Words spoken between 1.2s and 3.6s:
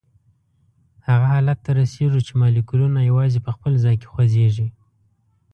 حالت ته رسیږو چې مالیکولونه یوازي په